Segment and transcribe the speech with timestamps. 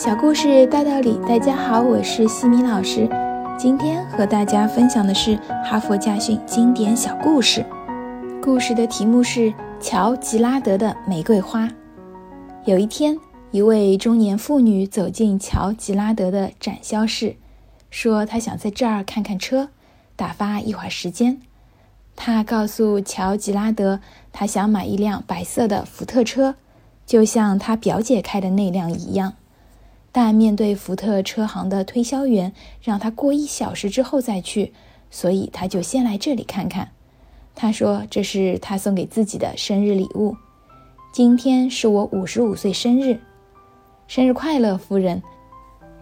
[0.00, 3.06] 小故事大道理，大家好，我是西米老师。
[3.58, 7.62] 今天和大家分享的是哈佛家训经典小故事。
[8.42, 11.68] 故事的题目是乔吉拉德的玫瑰花。
[12.64, 13.14] 有一天，
[13.50, 17.36] 一位中年妇女走进乔吉拉德的展销室，
[17.90, 19.68] 说她想在这儿看看车，
[20.16, 21.38] 打发一会儿时间。
[22.16, 24.00] 她告诉乔吉拉德，
[24.32, 26.54] 她想买一辆白色的福特车，
[27.04, 29.34] 就像她表姐开的那辆一样。
[30.12, 34.72] 但面对福特车行的推销员，让他过一小时之后再去，
[35.10, 36.90] 所以他就先来这里看看。
[37.54, 40.36] 他说：“这是他送给自己的生日礼物。
[41.12, 43.20] 今天是我五十五岁生日，
[44.08, 45.22] 生日快乐，夫人。”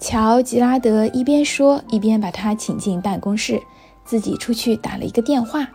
[0.00, 3.62] 乔吉拉德一边说，一边把他请进办公室，
[4.04, 5.68] 自己出去打了一个电话。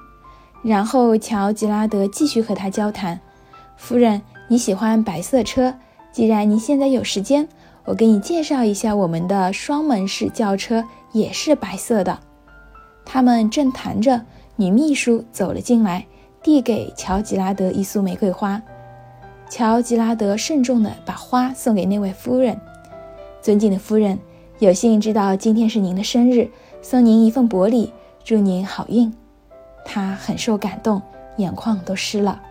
[0.64, 3.22] 然后乔吉拉德继续和他交谈
[3.78, 5.73] ：“夫人，你喜欢白色车？
[6.12, 7.48] 既然您现在有时间。”
[7.88, 12.20] 我给你介绍一下，我们的双门式轿车也是白色的。
[13.06, 14.22] 他们正谈着，
[14.58, 16.06] 女秘书走了进来，
[16.44, 18.61] 递给乔吉拉德一束玫瑰花。
[19.50, 22.59] 乔吉拉德慎重地把花送给那位夫人。
[23.42, 24.20] 尊敬的夫人，
[24.59, 26.50] 有幸知道今天是您的生日，
[26.81, 29.09] 送您一份薄礼，祝您好运。
[29.86, 31.02] 他很受感动，
[31.38, 32.42] 眼眶都湿了。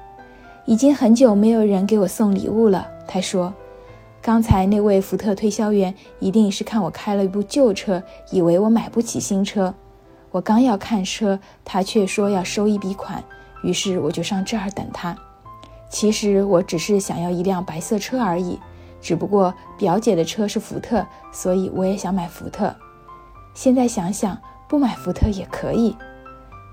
[0.64, 3.53] 已经很久没有人给我送礼物了，他说。
[4.27, 9.72] 刚才那位福特推销员一定是看我开了一部旧车，以为我买不起新车。
[10.32, 13.22] 我刚要看车，他却说要收一笔款，
[13.62, 15.16] 于是我就上这儿等他。
[15.88, 18.58] 其实我只是想要一辆白色车而已，
[19.00, 22.74] 只不过表姐的车是福特，所以我也想买福特。
[23.54, 25.97] 现在想想，不买福特也可以。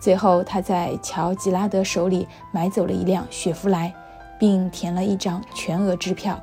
[0.02, 3.94] 最后，他在乔吉拉德手里买走了一辆雪佛兰，
[4.40, 6.42] 并填了一张全额支票。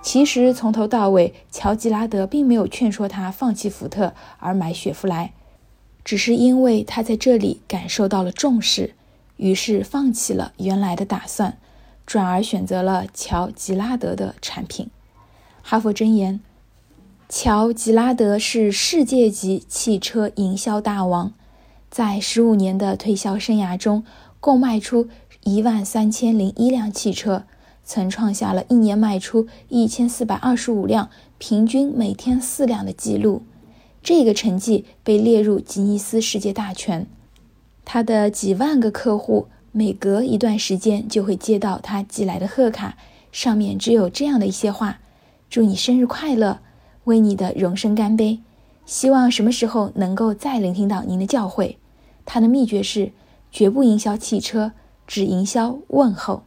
[0.00, 5.30] 其实从头到尾，乔吉拉德并没有劝说他放弃福特而买雪佛兰，
[6.02, 8.94] 只是因为他在这里感受到了重视，
[9.36, 11.58] 于是放弃了原来的打算，
[12.06, 14.88] 转而选择了乔吉拉德的产品。
[15.62, 16.40] 哈佛箴言：
[17.28, 21.34] 乔吉拉德是世界级汽车营销大王，
[21.90, 24.04] 在十五年的推销生涯中，
[24.40, 25.08] 共卖出
[25.42, 27.44] 一万三千零一辆汽车。
[27.88, 33.42] 曾创下了一年卖出一千四百二十五辆，平均每天四辆的记录。
[34.02, 37.06] 这个成绩被列入吉尼斯世界大全。
[37.86, 42.98] 他的几万个客户每隔一段时间就会接到他寄来的贺卡，
[43.32, 45.00] 上面只有这样的一些话
[45.48, 46.58] ：“祝你生日快乐，
[47.04, 48.40] 为你的荣升干杯，
[48.84, 51.76] 希望什么时候能够再聆听到您的教诲。”
[52.26, 53.12] 他的秘诀是
[53.50, 54.72] 绝不营销汽车，
[55.06, 56.42] 只营销问候。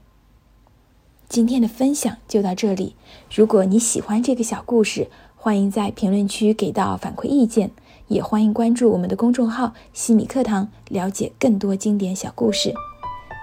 [1.31, 2.93] 今天的分享就到这里。
[3.33, 7.71] 如果你喜欢这个小故事，欢迎在评论区给到反馈意见，
[8.09, 12.73] 也欢迎关注我们的公众号“西米课堂”，了解更多经典小故事。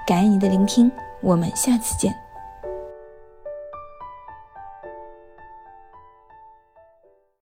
[0.07, 2.28] 感恩你的聆听，我们下次见。